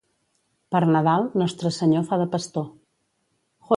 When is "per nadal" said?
0.75-1.27